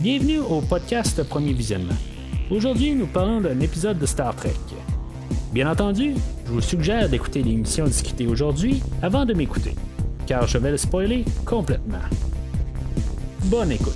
[0.00, 1.96] Bienvenue au podcast Premier Visionnement.
[2.52, 4.54] Aujourd'hui, nous parlons d'un épisode de Star Trek.
[5.52, 6.14] Bien entendu,
[6.46, 9.74] je vous suggère d'écouter l'émission discutée aujourd'hui avant de m'écouter,
[10.24, 11.98] car je vais le spoiler complètement.
[13.46, 13.92] Bonne écoute.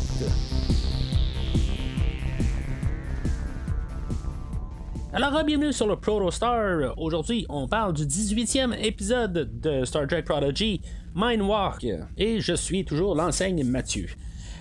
[5.12, 6.98] Alors, bienvenue sur le Protostar.
[6.98, 10.80] Aujourd'hui, on parle du 18e épisode de Star Trek Prodigy,
[11.14, 11.86] Mindwalk.
[12.16, 14.08] Et je suis toujours l'enseigne Mathieu.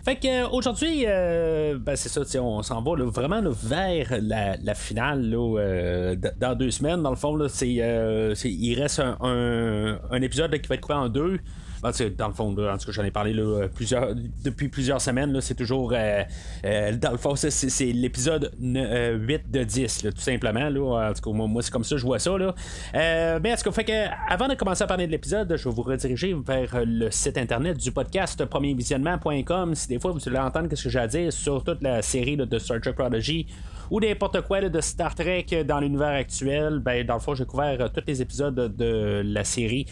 [0.04, 5.32] Fait que euh, aujourd'hui, euh, ben c'est ça, on s'en va vraiment vers la, finale
[5.36, 7.04] euh, dans deux semaines.
[7.04, 11.40] Dans le fond, là, il reste un, un épisode qui va être coupé en deux.
[11.82, 14.14] Ben, dans le fond, en tout cas, j'en ai parlé là, plusieurs,
[14.44, 15.40] depuis plusieurs semaines.
[15.42, 15.94] C'est toujours.
[15.94, 16.24] Euh,
[16.66, 20.70] euh, dans le fond, c'est, l'épisode 8 de 10, tout simplement.
[20.70, 21.10] Là.
[21.10, 22.38] En tout cas, moi, c'est comme ça je vois ça.
[22.38, 22.54] Là.
[22.96, 25.68] Euh, mais en tout cas, fait que, avant de commencer à parler de l'épisode, je
[25.68, 29.76] vais vous rediriger vers le site internet du podcast premiervisionnement.com.
[29.76, 32.38] Si des fois vous voulez entendre ce que j'ai à dire sur toute la série
[32.38, 33.48] de Star Trek Prodigy
[33.92, 37.92] ou n'importe quoi de Star Trek dans l'univers actuel, ben, dans le fond, j'ai couvert
[37.92, 39.86] tous les épisodes de la série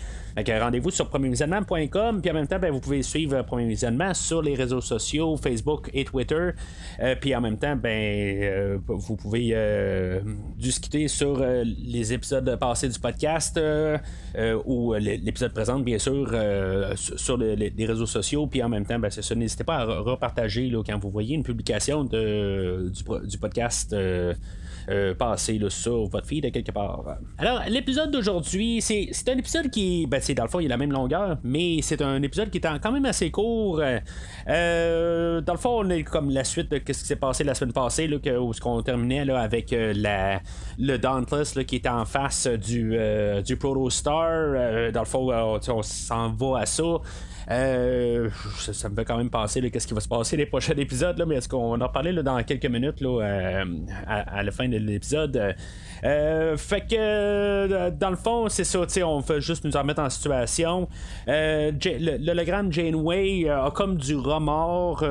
[0.48, 2.22] rendez-vous sur premiervisionnement.com.
[2.22, 5.90] Puis en même temps, ben, vous pouvez suivre Premier Visionnement sur les réseaux sociaux, Facebook
[5.94, 6.52] et Twitter.
[7.00, 10.22] Euh, puis en même temps, ben, euh, vous pouvez euh,
[10.58, 13.60] discuter sur les épisodes passés du podcast
[14.66, 16.34] ou l'épisode présent, bien sûr,
[16.96, 18.48] sur les, réseaux sociaux.
[18.48, 19.36] Puis en même temps, ben, c'est ça.
[19.36, 23.89] N'hésitez pas à repartager quand vous voyez une publication du, podcast.
[24.90, 27.04] Euh, passer sur votre feed quelque part.
[27.38, 30.78] Alors, l'épisode d'aujourd'hui, c'est, un épisode qui, ben, c'est dans le fond, il a la
[30.78, 33.84] même longueur, mais c'est un épisode qui est quand même assez court.
[34.48, 37.54] Euh, dans le fond, on est comme la suite de ce qui s'est passé la
[37.54, 40.42] semaine passée, là, que, où on terminait là, avec euh, la,
[40.80, 42.98] le Dauntless qui était en face du,
[43.46, 44.92] du Proto Star.
[44.92, 46.84] dans le fond, on s'en va à ça.
[47.52, 51.18] Euh, ça, me fait quand même penser qu'est-ce qui va se passer les prochains épisodes,
[51.18, 53.66] là, mais est-ce qu'on en parler là, dans quelques minutes là, euh,
[54.06, 55.56] à, la fin de l'épisode?
[56.04, 60.10] Euh, fait que dans le fond, c'est ça, on veut juste nous en mettre en
[60.10, 60.88] situation.
[61.28, 65.04] l'hologramme Janeway a comme du remords.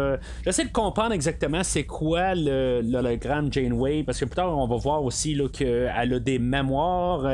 [0.45, 5.03] J'essaie de comprendre exactement c'est quoi l'hologramme Janeway, parce que plus tard, on va voir
[5.03, 7.27] aussi qu'elle a des mémoires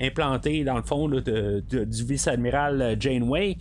[0.00, 3.56] implantées dans le fond du vice-admiral Janeway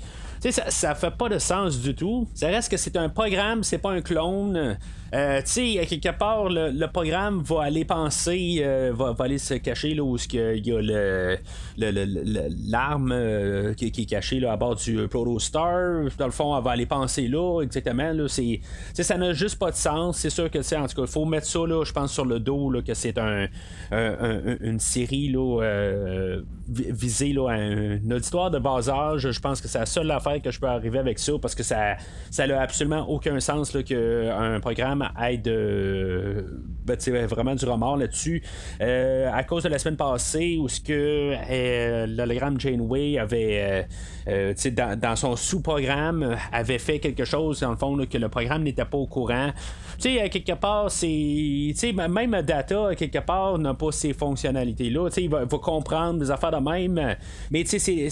[0.49, 2.27] ça, ça fait pas de sens du tout.
[2.33, 4.77] Ça reste que c'est un programme, c'est pas un clone.
[5.13, 9.93] Euh, tu sais, quelque part, le, programme va aller penser, euh, va, aller se cacher
[9.93, 11.37] là où il y a le,
[12.69, 16.05] l'arme euh, qui, est cachée là, à bord du Protostar.
[16.17, 18.13] Dans le fond, elle va aller penser là, exactement.
[18.13, 18.61] Là, c'est,
[18.93, 20.17] ça n'a juste pas de sens.
[20.17, 22.39] C'est sûr que, en tout cas, il faut mettre ça, là, je pense, sur le
[22.39, 23.47] dos, là, que c'est un,
[23.91, 26.39] une série là,
[26.69, 29.29] visée là, à un auditoire de bas âge.
[29.29, 31.63] Je pense que c'est la seule affaire que je peux arriver avec ça parce que
[31.63, 31.97] ça
[32.37, 36.43] n'a absolument aucun sens qu'un programme aide euh,
[36.85, 38.41] ben, vraiment du remords là-dessus.
[38.81, 43.87] Euh, à cause de la semaine passée où ce que euh, l'hologramme Janeway avait
[44.25, 48.97] dans, son sous-programme avait fait quelque chose dans le fond que le programme n'était pas
[48.97, 49.51] au courant.
[49.99, 51.93] Tu sais, quelque part, c'est.
[51.93, 55.09] même Data, quelque part, n'a pas ces fonctionnalités-là.
[55.17, 57.15] Il va, va comprendre des affaires de même.
[57.51, 58.09] Mais tu sais,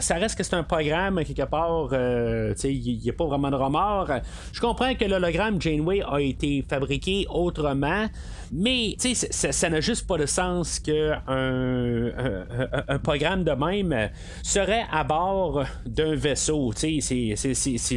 [0.00, 1.88] ça reste que c'est un programme, quelque part.
[1.92, 4.10] il n'y a pas vraiment de remords.
[4.52, 8.08] Je comprends que l'hologramme Janeway a été fabriqué autrement.
[8.54, 14.10] Mais ça n'a juste pas de sens qu'un un, programme de même
[14.42, 16.70] serait à bord d'un vaisseau.
[16.74, 17.34] C'est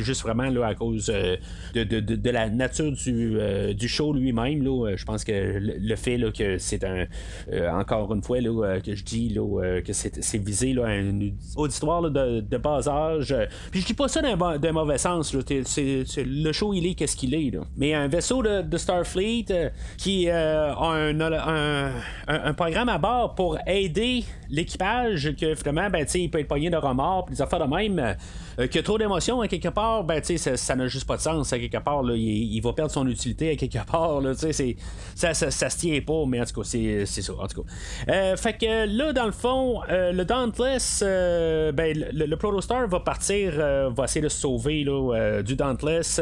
[0.01, 1.35] juste vraiment là, à cause euh,
[1.73, 4.63] de, de, de, la nature du, euh, du show lui-même.
[4.95, 7.05] Je pense que le, fait là, que c'est un.
[7.51, 11.19] Euh, encore une fois, là, que je dis là, que c'est visé là, à un
[11.57, 13.35] auditoire de, bas âge.
[13.71, 15.35] Puis je dis pas ça d'un mauvais sens.
[15.35, 17.51] le show, il est qu'est-ce qu'il est.
[17.75, 21.91] Mais un vaisseau de, Starfleet qui euh, a
[22.27, 26.77] un, programme à bord pour aider l'équipage que finalement ben, il peut être pogné de
[26.77, 27.99] remords puis des affaires de même
[28.59, 31.59] euh, a trop d'émotions à quelque part ben, ça n'a juste pas de sens à
[31.59, 35.69] quelque part là, il, va perdre son utilité à quelque part là, ça, ça, ça,
[35.69, 37.71] se tient pas mais en tout cas c'est, ça en tout cas.
[38.11, 44.03] Euh, fait que là dans le fond le Dauntless ben, le, Protostar va partir va
[44.03, 46.21] essayer de se sauver là, du Dauntless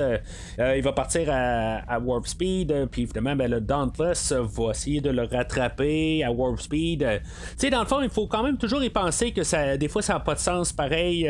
[0.57, 5.23] il va partir à, Warp Speed puis évidemment ben, le Dauntless va essayer de le
[5.23, 6.99] rattraper à Warp Speed.
[6.99, 9.87] Tu sais dans le fond il faut quand même toujours y penser que ça, des
[9.87, 11.29] fois, ça n'a pas de sens pareil.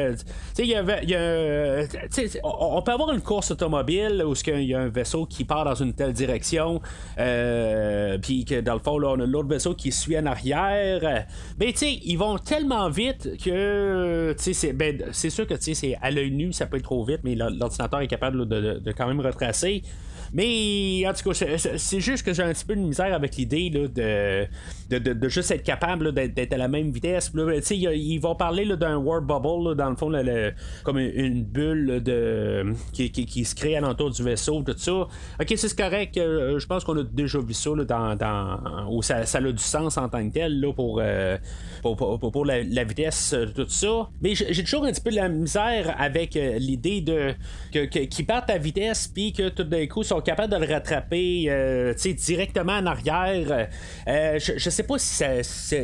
[0.55, 5.45] tu sais, on, peut avoir une course automobile où il y a un vaisseau qui
[5.45, 6.81] part dans une telle direction,
[7.15, 11.25] puis que dans le fond, là, on a l'autre vaisseau qui suit en arrière.
[11.59, 16.53] Mais tu ils vont tellement vite que c'est ben, sûr que c'est à l'œil nu,
[16.53, 19.83] ça peut être trop vite, mais l'ordinateur est capable de, quand même retracer.
[20.33, 23.69] Mais en tout cas, c'est juste que j'ai un petit peu de misère avec l'idée
[23.69, 24.47] de,
[24.89, 27.31] de, juste être capable d'être à la même vitesse.
[27.35, 30.11] ils vont parler d'un warp bubble, dans le fond,
[30.83, 34.91] comme une bulle de, qui, se crée alentour du vaisseau, tout ça.
[35.39, 36.17] Ok, c'est correct.
[36.17, 39.97] Euh, je pense qu'on a déjà vu ça dans, dans, où ça, a du sens
[39.97, 41.37] en tant que tel là, pour, euh,
[41.81, 44.09] pour, la, vitesse, euh, tout ça.
[44.21, 47.33] Mais j'ai toujours un petit peu de la misère avec l'idée de
[47.71, 52.73] qu'ils partent à vitesse puis que tout d'un coup sont capables de le rattraper directement
[52.73, 53.67] en arrière.
[54.07, 55.23] je, je sais pas si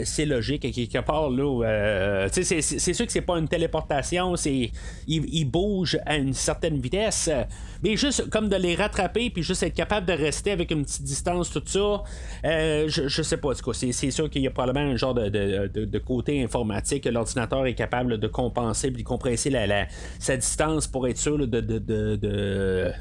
[0.05, 2.27] c'est logique quelque part là.
[2.31, 4.35] c'est sûr que c'est pas une téléportation,
[5.07, 7.29] il, bouge à une certaine vitesse,
[7.83, 11.03] mais juste comme de les rattraper puis juste être capable de rester avec une petite
[11.03, 12.03] distance tout ça.
[12.45, 17.03] Euh, je, sais pas, c'est sûr qu'il y a probablement un genre de, côté informatique
[17.03, 19.87] que l'ordinateur est capable de compenser puis de compresser la,
[20.19, 22.91] sa distance pour être sûr de, de, de,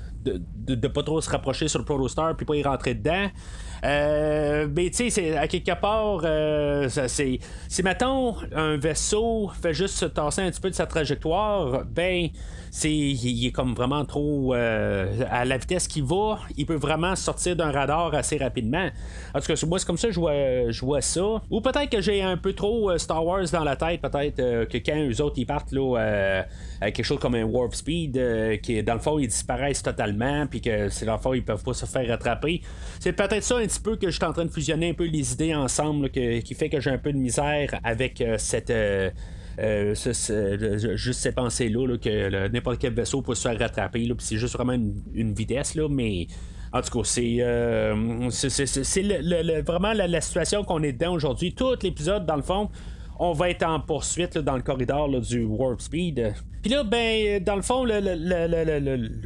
[0.88, 3.28] pas trop se rapprocher sur le Protostar puis pas y rentrer dedans.
[3.84, 7.38] Euh, mais tu sais, à quelque part, euh, c'est.
[7.68, 12.28] Si mettons un vaisseau fait juste se tasser un petit peu de sa trajectoire, ben
[12.70, 17.16] c'est il, est comme vraiment trop euh, à la vitesse qu'il va, il peut vraiment
[17.16, 18.88] sortir d'un radar assez rapidement.
[19.34, 21.42] En tout cas, moi c'est comme ça que je vois, je vois ça.
[21.50, 24.66] Ou peut-être que j'ai un peu trop euh, Star Wars dans la tête, peut-être euh,
[24.66, 26.44] que quand eux autres ils partent là,
[26.80, 30.60] à quelque chose comme un warp speed, qui dans le fond ils disparaissent totalement, puis
[30.60, 32.62] que c'est dans le fond ils peuvent pas se faire rattraper.
[33.00, 35.06] C'est peut-être ça un petit peu que je suis en train de fusionner un peu
[35.06, 38.72] les idées ensemble, qui fait que j'ai un peu de misère avec cette
[39.58, 44.74] euh, juste ces pensées-là, que n'importe quel vaisseau peut se rattraper, puis c'est juste vraiment
[45.14, 46.26] une, vitesse, là, mais.
[46.70, 47.94] En tout cas, c'est euh,
[49.66, 51.54] vraiment la, la situation qu'on est dedans aujourd'hui.
[51.54, 52.68] Tout l'épisode, dans le fond,
[53.18, 56.34] on va être en poursuite dans le corridor du Warp Speed.
[56.62, 57.86] Puis là, ben, dans le fond,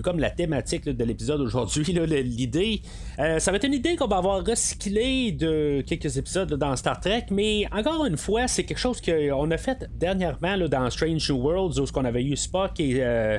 [0.03, 1.85] comme la thématique de l'épisode aujourd'hui,
[2.25, 2.83] l'idée,
[3.19, 7.01] euh, ça va être une idée qu'on va avoir recyclée de quelques épisodes dans Star
[7.01, 11.39] Trek, mais encore une fois, c'est quelque chose qu'on a fait dernièrement dans Strange New
[11.39, 13.39] Worlds, où on avait eu Spock et euh,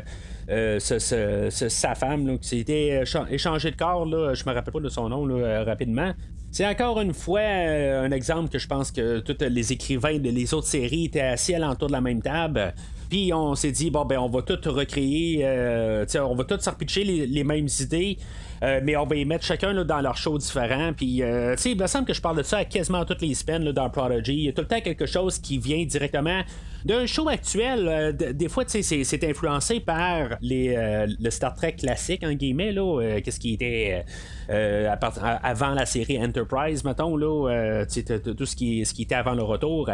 [0.49, 5.09] euh, sa femme qui s'était échangé de corps, là, je me rappelle pas de son
[5.09, 5.27] nom
[5.65, 6.13] rapidement.
[6.51, 10.53] C'est encore une fois un exemple que je pense que tous les écrivains de les
[10.53, 12.75] autres séries étaient assis à l'entour de la même table.
[13.13, 17.03] Puis on s'est dit, bon, ben, on va tout recréer, euh, on va tout se
[17.03, 18.17] les, les mêmes idées.
[18.63, 20.93] Euh, mais on va y mettre chacun dans leur show différent.
[20.95, 23.21] Puis, euh, tu sais, il me semble que je parle de ça à quasiment toutes
[23.21, 24.33] les semaines dans Prodigy.
[24.33, 26.41] Il y a tout le temps quelque chose qui vient directement
[26.85, 27.87] d'un show actuel.
[27.87, 30.75] Euh, des fois, tu sais, c'est influencé par les,
[31.19, 33.19] le Star Trek classique, en guillemets, là.
[33.21, 34.05] Qu'est-ce qui était
[34.49, 37.85] avant la série Enterprise, mettons, là.
[37.85, 39.89] tout ce qui, ce qui était avant le retour.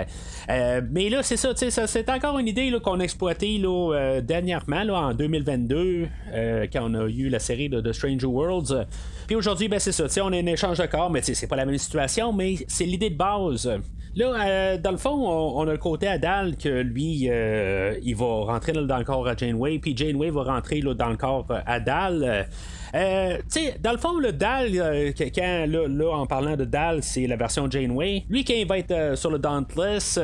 [0.47, 3.61] mais là, c'est ça, tu sais, c'est encore une idée qu'on a exploitée
[4.23, 6.07] dernièrement, là, en 2022,
[6.71, 8.58] quand on a eu la série de The Stranger World.
[9.27, 10.05] Puis aujourd'hui, ben, c'est ça.
[10.23, 13.09] On a un échange de corps, mais c'est pas la même situation, mais c'est l'idée
[13.09, 13.69] de base.
[14.15, 18.25] Là, euh, dans le fond, on, a le côté Adal que lui, euh, il va
[18.25, 22.47] rentrer dans le corps à Janeway, puis Janeway va rentrer dans le corps à Dal.
[22.95, 24.71] Euh, tu dans le fond, le Dal,
[25.17, 28.25] quand, là, en parlant de Dal, c'est la version Janeway.
[28.29, 30.19] Lui, quand il va être sur le Dauntless,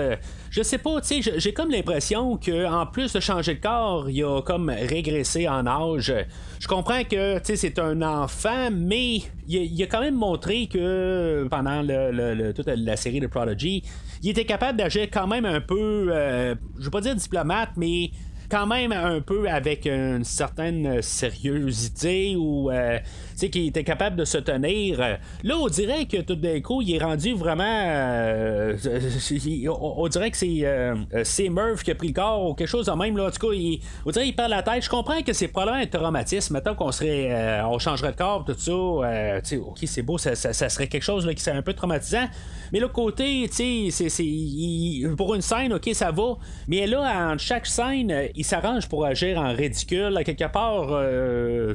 [0.50, 4.24] je sais pas, tu j'ai comme l'impression que en plus de changer de corps, il
[4.24, 6.14] a comme régressé en âge.
[6.60, 12.52] Je comprends que c'est un enfant, mais il, a quand même montré que pendant le,
[12.54, 13.84] toute la série de Prodigy,
[14.24, 18.12] il était capable d'agir quand même un peu, euh, je vais pas dire diplomate, mais
[18.56, 23.00] quand même un peu avec une certaine sérieuxité ou euh,
[23.36, 25.00] qui était capable de se tenir.
[25.44, 27.64] Là, on dirait que tout d'un coup, il est rendu vraiment.
[27.68, 28.78] Euh,
[29.82, 32.86] on, dirait que c'est euh, c'est Murph qui a pris le corps ou quelque chose
[32.86, 33.18] de même.
[33.18, 33.28] Là.
[33.28, 34.84] En tout cas, il, on dirait qu'il perd la tête.
[34.84, 36.54] Je comprends que c'est probablement un traumatisme.
[36.54, 37.32] Maintenant qu'on serait.
[37.32, 38.72] Euh, on changerait de corps, tout ça.
[38.72, 42.28] ok, c'est beau, ça, serait quelque chose là, qui serait un peu traumatisant.
[42.72, 46.38] Mais l'autre côté, tu sais, pour une scène, ok, ça va.
[46.68, 50.20] Mais là, en chaque scène, il s'arrange pour agir en ridicule.
[50.26, 51.02] Quelque part,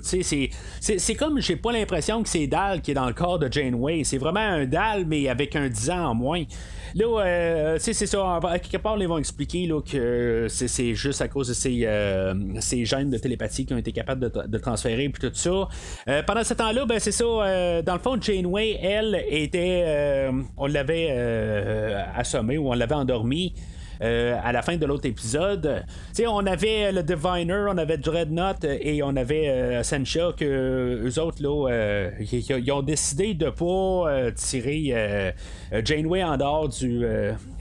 [0.01, 4.05] c'est comme, j'ai pas l'impression que c'est Dal qui est dans le corps de Janeway.
[4.05, 6.45] C'est vraiment un Dal, mais avec un 10 ans en moins.
[6.95, 8.41] Là, euh, c'est ça.
[8.43, 12.35] À quelque part, ils vont expliquer là, que c'est juste à cause de ces, euh,
[12.85, 15.69] gènes de télépathie qui ont été capables de, transférer puis tout ça.
[16.09, 17.25] Euh, pendant ce temps-là, ben, c'est ça.
[17.25, 19.85] Euh, dans le fond, Janeway, elle, était.
[19.87, 21.11] Euh, on l'avait
[22.15, 23.55] assommée ou on l'avait endormie.
[24.03, 25.85] Euh, à la fin de l'autre épisode.
[26.27, 29.83] on avait le Diviner, on avait Dreadnought et on avait euh,
[30.37, 35.35] que eux autres ils, ont décidé de pas tirer
[35.85, 37.05] Janeway en dehors du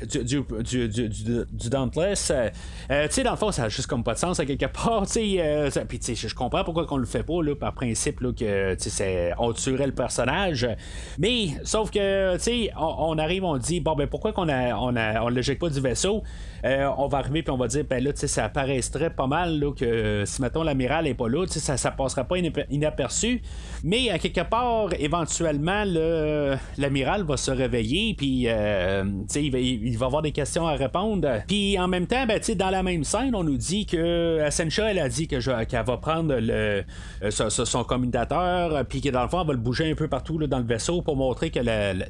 [0.08, 2.32] du, du, du, du, Dauntless.
[2.90, 5.06] tu sais, dans le fond, ça a juste comme pas de sens à quelque part.
[5.10, 8.78] Je comprends pourquoi qu'on le fait pas par principe là, que
[9.40, 10.68] on tuerait le personnage.
[11.18, 14.76] Mais sauf que sais, on, arrive, on dit bon ben pourquoi on a,
[15.22, 16.24] on l'éjecte pas du vaisseau?
[16.66, 19.72] Euh, on va arriver puis on va dire ben là ça apparaîtrait pas mal là,
[19.74, 22.36] que si mettons l'amiral est pas là ça, ça passerait pas
[22.70, 23.42] inaperçu.
[23.84, 25.84] Mais à quelque part éventuellement
[26.78, 29.04] l'amiral va se réveiller puis euh,
[29.36, 31.28] il, va, il va avoir des questions à répondre.
[31.48, 35.00] Puis en même temps ben, dans la même scène on nous dit que Asensha elle
[35.00, 36.84] a dit qu'elle va prendre le,
[37.24, 40.38] euh, son, commutateur puis que dans le fond elle va le bouger un peu partout
[40.38, 41.60] là, dans le vaisseau pour montrer que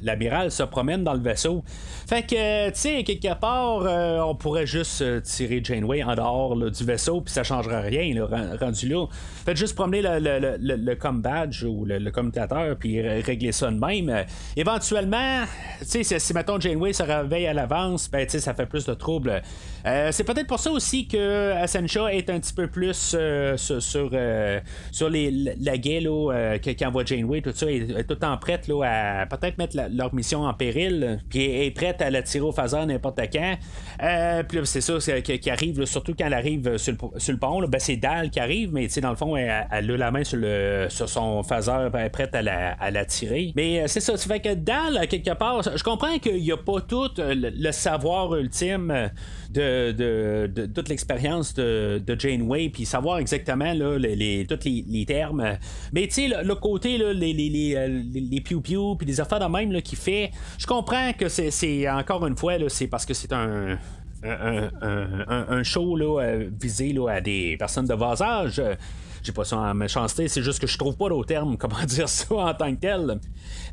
[0.02, 1.62] l'amiral se promène dans le vaisseau.
[2.06, 3.82] Fait que tu sais quelque part
[4.18, 8.14] on pourrait juste euh, tirer Janeway en dehors du vaisseau, puis ça changera rien,
[8.60, 9.06] rendu là.
[9.44, 13.70] Faites juste promener le, le, le, le com badge ou le, commutateur, puis régler ça
[13.70, 14.08] de même.
[14.08, 14.22] Euh,
[14.56, 15.44] éventuellement,
[15.82, 19.42] si, si mettons Janeway se réveille à l'avance, ben, ça fait plus de troubles.
[19.86, 23.16] Euh, c'est peut-être pour ça aussi que Asensha est un petit peu plus
[23.56, 24.10] sur, sur,
[25.10, 28.82] les, la guet là, qu'envoie Janeway, tout ça, est, tout le temps prête là,
[29.22, 32.84] à peut-être mettre leur mission en péril, puis est prête à la tirer au phaser
[32.86, 33.56] n'importe quand.
[34.02, 37.66] Euh, puis c'est ça qui, arrive, surtout quand elle arrive sur le, pont.
[37.66, 40.38] ben, c'est Dal qui arrive, mais dans le fond, elle, a la main sur,
[40.88, 43.52] sur son phaser, elle est prête à la, tirer.
[43.56, 46.56] Mais euh, c'est ça, ça fait que Dal, quelque part, je comprends qu'il n'y a
[46.56, 49.10] pas tout le, savoir ultime
[49.50, 55.58] de, toute l'expérience de, de Janeway, puis savoir exactement là, les, tous les, termes.
[55.92, 58.60] Mais tu sais, le, côté, là, les, les, euh, les piou
[58.96, 62.54] puis les affaires de même là, qui fait, je comprends que c'est encore une fois,
[62.68, 63.78] c'est parce que c'est un
[64.22, 68.62] un, show là, euh, visé là, à des personnes de bas âge
[69.22, 72.08] j'ai pas ça en méchanceté, c'est juste que je trouve pas d'autres termes, comment dire
[72.08, 73.20] ça en tant que tel.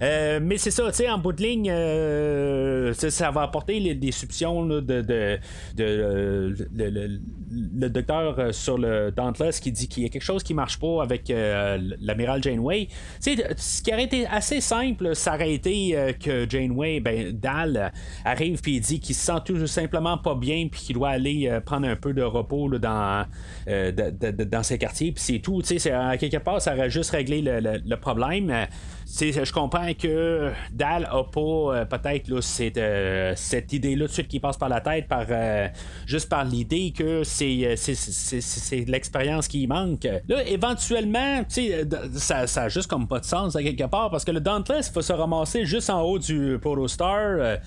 [0.02, 4.12] Euh, mais c'est ça, tu sais, en bout de ligne, euh, ça va apporter des
[4.12, 5.40] suspicions de, de,
[5.76, 7.20] de,
[7.52, 11.02] le docteur sur le Dauntless qui dit qu'il y a quelque chose qui marche pas
[11.02, 12.88] avec l'amiral Janeway.
[13.22, 17.92] Tu sais, ce qui aurait été assez simple, ça aurait été que Janeway, ben, Dal,
[18.26, 21.60] arrive puis il dit qu'il se sent tout simplement pas bien puis qu'il doit aller
[21.66, 23.26] prendre un peu de repos dans,
[23.66, 25.12] dans ses quartiers.
[25.12, 25.62] Puis tout.
[25.92, 28.54] À quelque part, ça aurait juste réglé le, problème.
[29.08, 34.40] je comprends que Dal a pas euh, peut-être cette, euh, cette idée-là de suite qui
[34.40, 35.68] passe par la tête par euh,
[36.06, 40.08] juste par l'idée que c'est, c'est, l'expérience qui manque.
[40.28, 41.44] Là, éventuellement,
[42.16, 44.92] ça, ça a juste comme pas de sens à quelque part parce que le Dauntless
[44.94, 47.58] va se ramasser juste en haut du Protostar.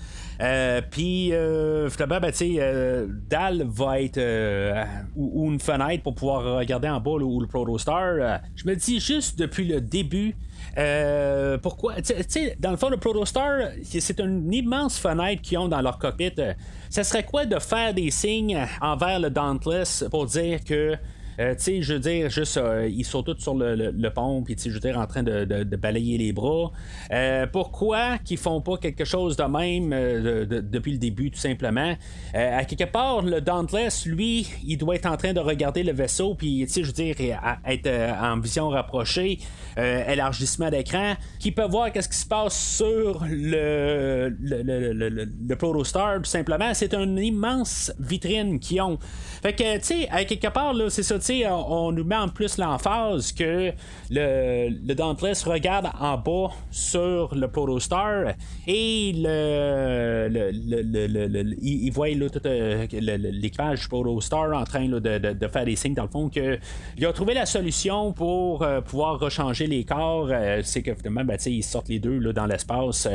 [0.41, 4.19] Euh, puis, euh, finalement, ben, euh, Dal va être
[5.15, 8.39] ou, une fenêtre pour pouvoir regarder en bas ou le Protostar.
[8.55, 10.35] je me dis juste depuis le début.
[11.61, 15.81] pourquoi tu sais dans le fond le Protostar c'est une immense fenêtre qu'ils ont dans
[15.81, 16.31] leur cockpit
[16.89, 20.95] ça serait quoi de faire des signes envers le Dauntless pour dire que
[21.41, 24.55] euh, tu sais, je veux dire, juste, euh, ils sont tous sur le, pont, puis,
[24.55, 26.71] tu sais, je veux dire, en train de, balayer les bras.
[27.11, 29.89] Euh, pourquoi qu'ils font pas quelque chose de même
[30.49, 31.95] depuis le début, tout simplement?
[32.33, 36.35] à quelque part, le Dauntless, lui, il doit être en train de regarder le vaisseau,
[36.35, 37.15] puis, tu sais, je veux dire,
[37.65, 37.89] être
[38.21, 39.39] en vision rapprochée,
[39.77, 44.61] élargissement d'écran, qui peut voir qu'est-ce qui se passe sur le, le,
[44.93, 46.73] le, le Protostar, tout simplement.
[46.73, 48.97] C'est une immense vitrine qu'ils ont.
[49.41, 52.29] Fait que, tu sais, à quelque part, là, c'est ça, tu on, nous met en
[52.29, 53.71] plus l'emphase que
[54.09, 54.93] le, le
[55.49, 58.33] regarde en bas sur le Protostar
[58.67, 59.21] et il,
[61.91, 66.03] voit là, tout euh, l'équipage du Protostar en train de, de, faire des signes, dans
[66.03, 66.59] le fond, qu'il
[67.05, 70.29] a trouvé la solution pour euh, pouvoir rechanger les corps.
[70.31, 73.07] Euh, c'est que finalement, ben, ils sortent les deux là, dans l'espace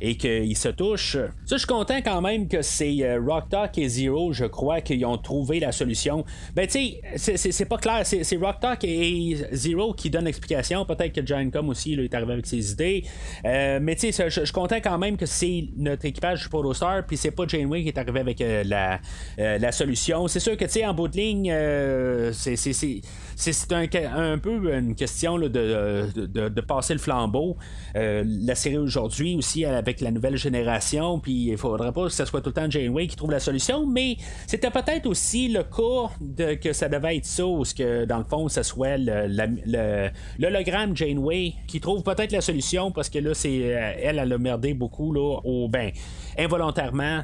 [0.00, 1.18] et qu'ils se touchent.
[1.46, 5.04] Ça, je suis content quand même que c'est Rock Talk et Zero, je crois, qu'ils
[5.04, 6.24] ont trouvé la solution.
[6.54, 8.02] Ben, tu sais, c'est c'est pas clair.
[8.04, 10.84] C'est Rock Talk et Zero qui donnent l'explication.
[10.84, 13.04] Peut-être que Giant Com aussi là, est arrivé avec ses idées.
[13.44, 17.16] mais tu sais, je, je comptais quand même que c'est notre équipage du Protostar, puis
[17.16, 19.00] c'est pas Janeway qui est arrivé avec la,
[19.36, 20.28] la solution.
[20.28, 21.52] C'est sûr que tu sais, en bout de ligne,
[22.32, 27.56] c'est un, un, peu une question de, de, passer le flambeau.
[27.96, 32.24] Euh, la série aujourd'hui aussi avec la nouvelle génération, puis il faudrait pas que ce
[32.24, 36.12] soit tout le temps Janeway qui trouve la solution, mais c'était peut-être aussi le cas
[36.20, 38.96] de, que ça devait être ou que dans le fond, ce soit
[40.38, 44.38] l'hologramme Janeway qui trouve peut-être la solution parce que là, c'est euh, elle, elle a
[44.38, 45.90] merdé beaucoup là, au ben
[46.38, 47.22] involontairement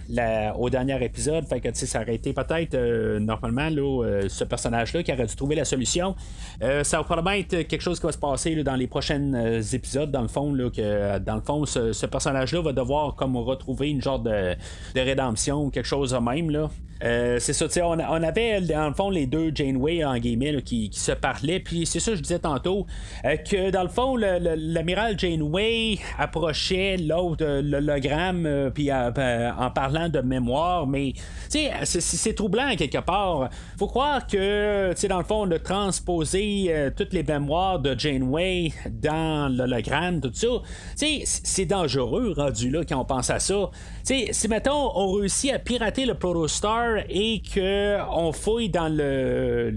[0.58, 1.46] au dernier épisode.
[1.46, 5.54] Fait que ça aurait été peut-être euh, normalement là, ce personnage-là qui aurait dû trouver
[5.54, 6.14] la solution
[6.62, 9.60] euh, ça va probablement être quelque chose qui va se passer dans les prochains euh,
[9.60, 13.90] épisodes, dans le fond, là, que dans le fond, ce, personnage-là va devoir comme retrouver
[13.90, 14.54] une genre de,
[14.94, 16.50] de rédemption ou quelque chose de même.
[16.50, 16.70] Là.
[17.02, 20.90] Euh, c'est ça, on, on avait dans le fond les deux Janeway en guillemets qui,
[20.92, 22.86] se parlaient, puis c'est ça je disais tantôt
[23.22, 31.12] que dans le fond l'amiral Janeway approchait l'autre l'hologramme puis en parlant de mémoire, mais
[31.48, 33.50] c'est troublant quelque part.
[33.78, 38.72] Faut croire que dans le fond le trans poser euh, toutes les mémoires de Janeway
[38.90, 40.48] dans l'hologramme, tout ça,
[40.96, 43.70] c'est dangereux rendu là quand on pense à ça.
[44.04, 49.70] si mettons on réussit à pirater le Protostar et qu'on fouille dans le,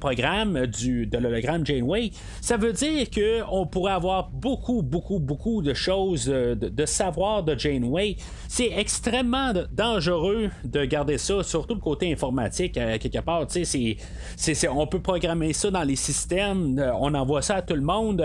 [0.00, 5.74] programme du, de l'hologramme Janeway, ça veut dire qu'on pourrait avoir beaucoup, beaucoup, beaucoup de
[5.74, 8.16] choses euh, de, savoir de Janeway.
[8.48, 13.46] C'est extrêmement dangereux de garder ça, surtout le côté informatique, euh, quelque part.
[13.48, 17.82] C'est, on peut programmer ça dans les systèmes, euh, on envoie ça à tout le
[17.82, 18.24] monde.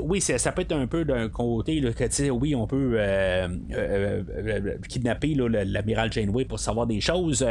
[0.00, 2.98] oui, ça peut être un peu d'un côté que oui, on peut
[4.88, 7.44] kidnapper l'amiral Janeway pour savoir des choses.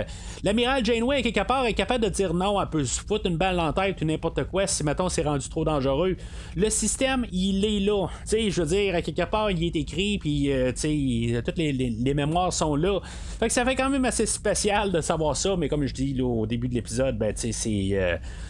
[0.43, 3.59] L'amiral Janeway, quelque part, est capable de dire non, elle peut se foutre une balle
[3.59, 6.15] en tête ou n'importe quoi si, mettons, c'est rendu trop dangereux.
[6.55, 8.07] Le système, il est là.
[8.31, 10.51] je veux dire, à quelque part, il est écrit, puis
[11.45, 12.99] toutes les, mémoires sont là.
[13.39, 16.19] Fait que ça fait quand même assez spécial de savoir ça, mais comme je dis
[16.21, 17.51] au début de l'épisode, ben, c'est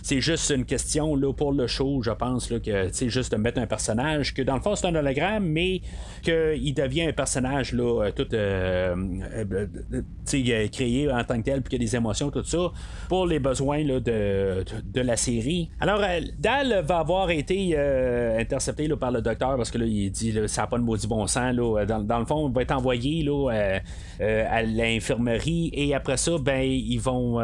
[0.02, 3.38] c'est juste une question là, pour le show, je pense, là, que c'est juste de
[3.38, 5.82] mettre un personnage, que dans le fond c'est un hologramme, mais
[6.24, 8.96] qu'il devient un personnage là, euh, tout euh,
[9.54, 12.72] euh, créé en tant que tel, puis qu'il y a des émotions, tout ça,
[13.10, 15.70] pour les de, la série.
[15.80, 16.01] Alors,
[16.39, 17.77] Dal va avoir été
[18.39, 20.84] intercepté là, par le docteur parce que là, il dit là, ça n'a pas de
[20.84, 21.54] maudit bon sens.
[21.56, 23.25] Là, dans, le fond, il va être envoyé
[24.20, 27.39] à l'infirmerie et après ça, ben, ils vont.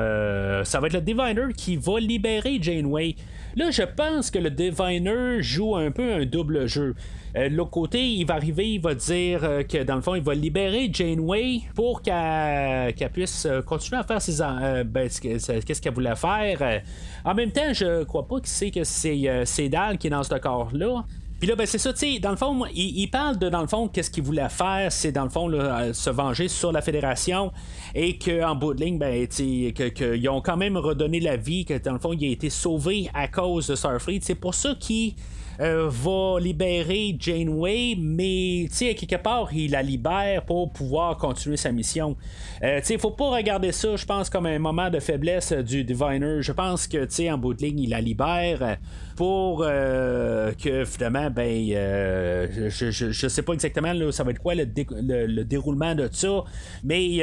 [0.64, 3.16] ça va être le Diviner qui va libérer Janeway.
[3.56, 6.96] Là, je pense que le Diviner joue un peu un double jeu.
[7.36, 10.22] Euh, l'autre côté, il va arriver, il va dire euh, que dans le fond, il
[10.22, 14.38] va libérer Janeway pour qu'elle puisse euh, continuer à faire ses
[14.86, 16.82] ben, qu'est-ce qu'elle voulait faire.
[17.26, 20.36] en même temps, je crois pas qu'il sait que c'est Dal qui est dans ce
[20.36, 21.04] corps-là.
[21.40, 23.68] Puis là, ben, c'est ça, tu sais, dans le fond, il, parle de, dans le
[23.68, 25.50] fond, qu'est-ce qu'il voulait faire, c'est dans le fond,
[25.92, 27.52] se venger sur la fédération
[27.96, 31.94] et qu'en bout de ligne, ben, qu'ils ont quand même redonné la vie, que dans
[31.94, 34.20] le fond, il a été sauvé à cause de Starfleet.
[34.22, 35.16] C'est pour ça qu'il
[35.60, 42.16] euh, va libérer Janeway, mais quelque part, il la libère pour pouvoir continuer sa mission.
[42.64, 46.42] Euh, il faut pas regarder ça, je pense, comme un moment de faiblesse du Diviner.
[46.42, 48.78] Je pense que, en bout de ligne, il la libère
[49.16, 54.40] pour euh, que finalement, ben, euh, je, je, sais pas exactement là, ça va être
[54.40, 56.44] quoi le, le, déroulement de ça,
[56.84, 57.18] mais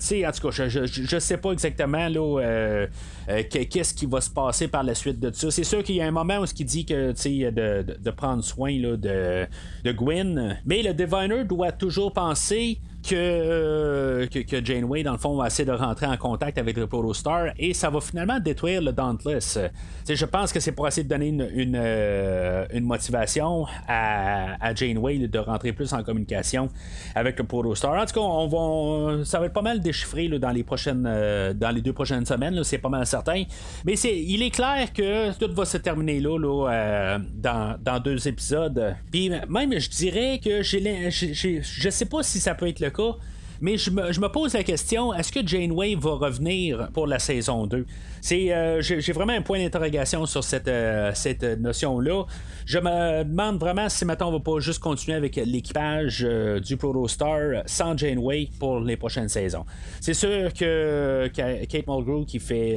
[0.00, 2.86] tu sais, en tout cas, je, je, sais pas exactement là,
[3.50, 5.50] qu'est-ce qui va se passer par la suite de ça.
[5.50, 9.46] C'est sûr qu'il y a un moment où il dit que de, prendre soin de,
[9.84, 12.78] de Gwen, mais le Diviner doit toujours penser
[13.12, 16.86] euh, que, que, Janeway, dans le fond, va essayer de rentrer en contact avec le
[16.86, 19.58] Protostar et ça va finalement détruire le Dauntless.
[20.08, 25.18] je pense que c'est pour essayer de donner une, une, euh, motivation à, à, Janeway
[25.18, 26.68] de rentrer plus en communication
[27.14, 27.94] avec le Protostar.
[27.94, 31.52] En tout cas, on va, ça va être pas mal déchiffré dans, les prochaines, euh,
[31.52, 33.44] dans les deux prochaines semaines, c'est pas mal certain.
[33.84, 38.94] Mais il est clair que tout va se terminer là, là dans, dans, deux épisodes.
[39.10, 42.90] Puis même, je dirais que j'ai, je sais pas si ça peut être le
[43.60, 47.86] mais je me, pose la question, est-ce que Janeway va revenir pour la saison 2?
[48.32, 52.24] Euh, j'ai, vraiment un point d'interrogation sur cette, euh, cette notion-là.
[52.64, 56.76] Je me demande vraiment si maintenant on va pas juste continuer avec l'équipage euh, du
[56.76, 59.64] Protostar sans Janeway pour les prochaines saisons.
[60.00, 62.76] C'est sûr que Kate Mulgrew qui fait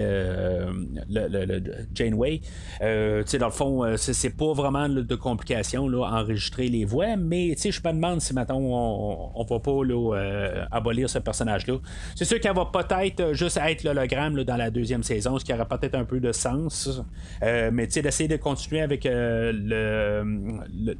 [1.09, 1.61] le,
[1.93, 2.41] Janeway,
[2.79, 7.93] dans le fond, c'est, pas vraiment de complications là, enregistrer les voix, mais je me
[7.93, 11.77] demande si maintenant on, on va pas abolir ce personnage-là.
[12.15, 15.65] C'est sûr qu'elle va peut-être juste être l'hologramme dans la deuxième saison, ce qui aurait
[15.65, 17.01] peut-être un peu de sens.
[17.41, 19.07] mais tu sais, d'essayer de continuer avec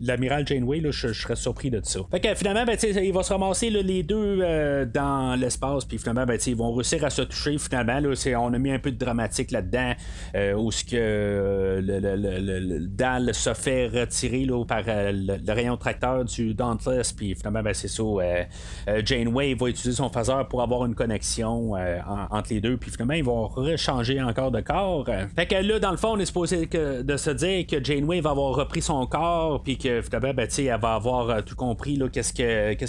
[0.02, 1.99] l'amiral Janeway, je, serais surpris de ça.
[2.12, 6.39] Fait que finalement, ben, il va se ramasser les deux dans l'espace, puis finalement, ben,
[6.45, 7.58] ils vont réussir à se toucher.
[7.58, 9.93] Finalement, là, on a mis un peu de dramatique là-dedans,
[10.58, 16.54] où ce que le, le, Dal se fait retirer là, par le, rayon tracteur du
[16.54, 18.04] Dauntless, puis finalement, ben, c'est ça.
[18.04, 18.43] Euh,
[18.88, 21.99] euh, Janeway va utiliser son phaser pour avoir une connexion euh,
[22.30, 25.05] entre les deux, puis finalement, ils vont rechanger encore de corps.
[25.35, 28.31] Fait que là, dans le fond, on est supposé de se dire que Janeway va
[28.31, 32.33] avoir repris son corps, puis que finalement, ben, elle va avoir tout compris qu'est-ce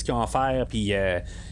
[0.05, 0.93] qu'ils ont à faire, puis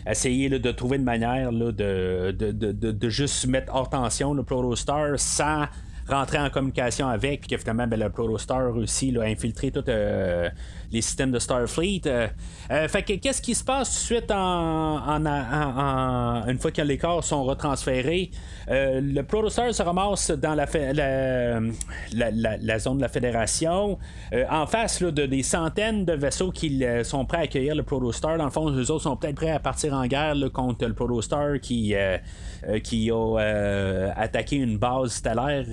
[0.06, 5.18] essayer de trouver une manière de, de, de, de, juste mettre hors tension le Protostar
[5.18, 5.66] sans
[6.08, 10.48] rentrer en communication avec, puis que finalement, ben, le Protostar réussit à infiltrer tout euh,
[10.90, 12.02] les systèmes de Starfleet.
[12.06, 12.28] Euh,
[12.70, 15.26] euh, fait que qu'est-ce qui se passe tout de suite en,
[16.48, 18.30] une fois que les corps sont retransférés?
[18.70, 20.66] Euh, le Protostar se ramasse dans la,
[22.14, 23.98] la, zone de la Fédération,
[24.50, 28.38] en face de des centaines de vaisseaux qui sont prêts à accueillir le Protostar.
[28.38, 31.60] Dans le fond, les autres sont peut-être prêts à partir en guerre contre le Protostar
[31.60, 31.94] qui,
[32.84, 35.66] qui a attaqué une base stellaire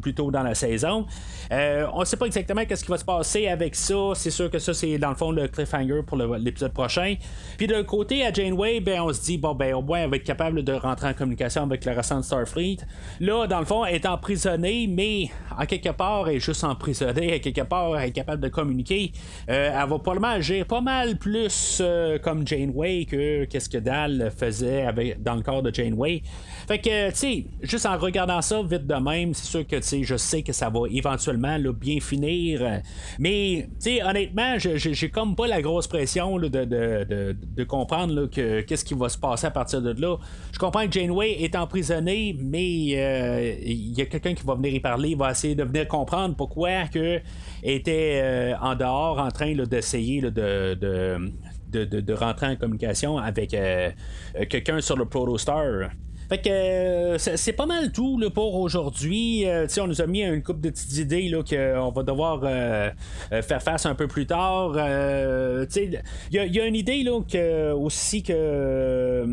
[0.00, 1.06] plus tôt dans la saison.
[1.50, 4.58] on ne sait pas exactement qu'est-ce qui va se passer avec ça c'est sûr que
[4.58, 7.14] ça, c'est dans le fond le cliffhanger pour l'épisode prochain.
[7.56, 10.16] Puis de côté, à Janeway, ben, on se dit, bon, ben, au moins, elle va
[10.16, 12.78] être capable de rentrer en communication avec le restant de Starfleet.
[13.20, 17.34] Là, dans le fond, elle est emprisonnée, mais en quelque part, elle est juste emprisonnée.
[17.34, 19.12] À quelque part, elle est capable de communiquer.
[19.48, 24.32] Euh, elle va probablement agir pas mal plus euh, comme Janeway que qu'est-ce que Dal
[24.36, 24.86] faisait
[25.18, 26.22] dans le corps de Janeway.
[26.66, 30.16] Fait que, tu sais, juste en regardant ça vite de même, c'est sûr que, je
[30.16, 32.80] sais que ça va éventuellement bien finir.
[33.18, 33.68] Mais,
[34.04, 39.18] honnêtement, j'ai comme pas la grosse pression de, de, comprendre que qu'est-ce qui va se
[39.18, 40.16] passer à partir de là.
[40.52, 44.72] Je comprends que Janeway est emprisonnée, mais euh, il y a quelqu'un qui va venir
[44.72, 47.20] y parler, il va essayer de venir comprendre pourquoi que
[47.62, 50.74] était euh, en dehors en train d'essayer de,
[51.72, 53.90] de, rentrer en communication avec euh,
[54.48, 55.90] quelqu'un sur le Protostar.
[56.28, 59.46] Fait que euh, c'est pas mal tout là, pour aujourd'hui.
[59.46, 62.90] Euh, on nous a mis une coupe de petites idées qu'on va devoir euh,
[63.30, 64.72] faire face un peu plus tard.
[64.72, 66.00] Il
[66.32, 69.24] y, a une idée là, que, aussi que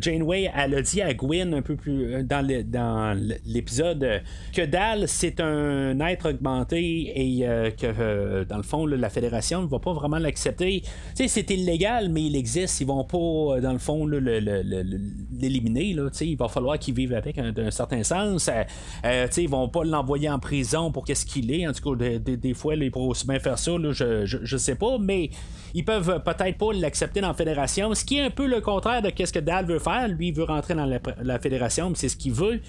[0.00, 4.22] Janeway elle a dit à Gwen un peu plus dans, dans l'épisode
[4.54, 7.40] que Dal c'est un être augmenté et
[7.76, 10.82] que dans le fond la fédération ne va pas vraiment l'accepter.
[11.14, 12.80] C'est illégal mais il existe.
[12.80, 15.96] Ils vont pas dans le fond l'éliminer.
[16.30, 18.48] Là, il va falloir qu'ils vivent avec d'un certain sens.
[18.48, 18.62] Euh,
[19.04, 21.66] euh, ils vont pas l'envoyer en prison pour qu'est-ce qu'il est.
[21.66, 23.72] En tout cas, des, fois, ils pourraient aussi bien faire ça.
[23.90, 25.30] je, je, sais pas, mais
[25.74, 27.94] ils peuvent peut-être pas l'accepter dans la fédération.
[27.94, 30.08] Ce qui est un peu le contraire de ce que Dal veut faire.
[30.08, 32.60] Lui, il veut rentrer dans la, fédération, c'est ce qu'il veut.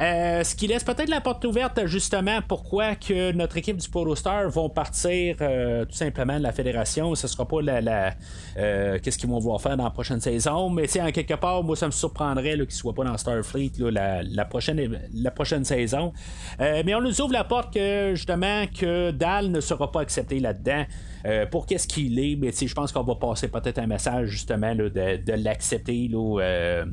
[0.00, 4.48] Euh, ce qui laisse peut-être la porte ouverte justement pourquoi que notre équipe du Protostar
[4.48, 7.14] vont partir tout simplement de la fédération.
[7.14, 8.14] Ce sera pas la,
[8.54, 10.70] qu'est-ce qu'ils vont vouloir faire dans la prochaine saison.
[10.70, 15.00] Mais en quelque part, moi ça me surprendrait qu'ils soient pas dans Starfleet la, prochaine,
[15.14, 16.12] la prochaine saison.
[16.60, 20.40] Euh, mais on nous ouvre la porte que justement que Dal ne sera pas accepté
[20.40, 20.84] là-dedans.
[21.26, 24.74] Euh, pour qu'est-ce qu'il est, mais je pense qu'on va passer peut-être un message justement
[24.74, 26.84] de, l'accepter euh,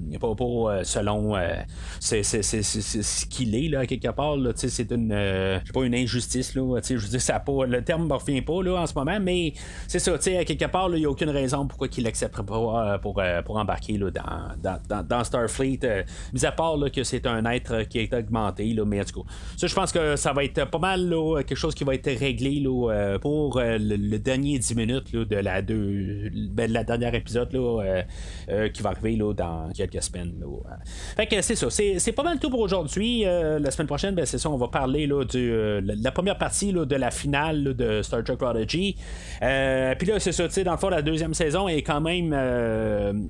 [0.84, 1.36] selon
[2.00, 4.36] ce qu'il est là, quelque part.
[4.56, 5.10] c'est une
[5.74, 6.56] pas une injustice.
[6.56, 9.54] Là, je ça pas, le terme ne revient pas là, en ce moment, mais
[9.88, 13.22] c'est ça, à quelque part, il n'y a aucune raison pourquoi il l'accepterait pas pour,
[13.46, 15.80] pour embarquer là, dans, dans, dans Starfleet.
[15.84, 19.26] Euh, mis à part que c'est un être qui est augmenté, là, mais en tout
[19.56, 21.14] ça, je pense que ça va être pas mal
[21.48, 25.62] quelque chose qui va être réglé euh, pour euh, le, dernier 10 minutes de la
[25.62, 28.04] deux, ben, la dernière épisode là,
[28.70, 30.34] qui va arriver là, dans quelques semaines.
[31.16, 33.24] Fait que c'est ça, c'est, pas mal tout pour aujourd'hui.
[33.24, 36.86] la semaine prochaine, ben, c'est ça, on va parler là, de la, première partie là,
[36.86, 38.96] de la finale de Star Trek Prodigy.
[39.40, 42.34] Puis là, c'est ça, dans le fond, la deuxième saison est quand même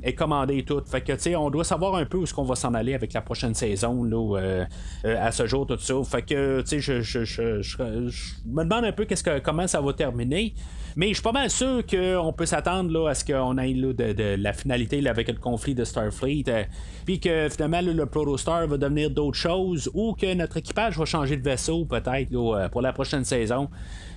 [0.04, 0.88] est commandée toute.
[0.90, 2.94] Fait que, tu sais, on doit savoir un peu où ce qu'on va s'en aller
[2.94, 4.66] avec la prochaine saison là, euh,
[5.06, 5.96] euh, à ce jour, tout ça.
[6.04, 7.82] Fait que, tu sais, je,
[8.46, 10.54] me demande un peu qu'est-ce que, comment ça va terminer.
[10.96, 14.54] Mais je suis pas mal sûr qu'on peut s'attendre à ce qu'on ait de, la
[14.54, 16.46] finalité avec le conflit de Starfleet.
[16.48, 16.64] Euh,
[17.06, 21.38] puis que finalement le Protostar va devenir d'autres choses ou que notre équipage va changer
[21.38, 23.70] de vaisseau peut-être pour la prochaine saison.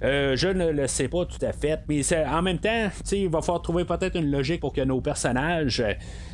[0.03, 1.81] je ne le sais pas tout à fait.
[1.89, 5.85] Mais en même temps, il va falloir trouver peut-être une logique pour que nos personnages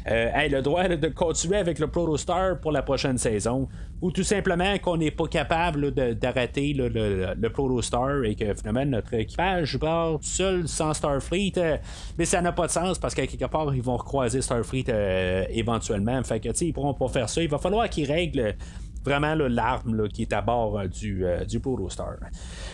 [0.07, 3.69] aient le droit de continuer avec le Protostar pour la prochaine saison,
[4.01, 9.14] ou tout simplement qu'on n'est pas capable d'arrêter le, le, Protostar et que finalement notre
[9.14, 11.53] équipage part seul sans Starfleet.
[11.57, 11.77] Euh,
[12.19, 15.45] mais ça n'a pas de sens parce qu'à quelque part, ils vont recroiser Starfleet euh,
[15.51, 16.23] éventuellement.
[16.23, 17.42] Fait que, ils pourront pas faire ça.
[17.42, 18.55] Il va falloir qu'ils règlent
[19.07, 21.61] vraiment l'arme qui est à bord euh, du, euh, du.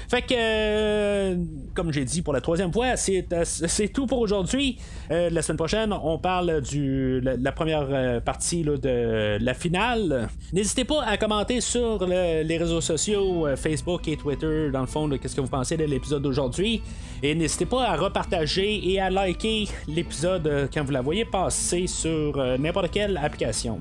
[0.08, 1.36] Fait que, euh,
[1.74, 3.26] comme j'ai dit pour la troisième fois, c'est,
[3.92, 4.78] tout pour aujourd'hui.
[5.10, 10.28] la semaine prochaine, on parle de la, première partie de la finale.
[10.52, 15.36] N'hésitez pas à commenter sur les réseaux sociaux, Facebook et Twitter, dans le fond, qu'est-ce
[15.36, 16.82] que vous pensez de l'épisode d'aujourd'hui?
[17.22, 22.36] Et n'hésitez pas à repartager et à liker l'épisode quand vous la voyez passer sur
[22.58, 23.80] n'importe quelle application.